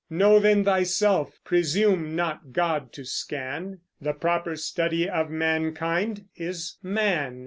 Know 0.09 0.39
then 0.39 0.63
thyself, 0.65 1.39
presume 1.43 2.15
not 2.15 2.53
God 2.53 2.91
to 2.93 3.05
scan; 3.05 3.81
The 4.01 4.13
proper 4.13 4.55
study 4.55 5.07
of 5.07 5.29
Mankind 5.29 6.25
is 6.35 6.77
Man. 6.81 7.39